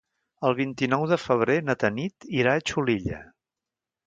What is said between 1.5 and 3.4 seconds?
na Tanit irà a Xulilla.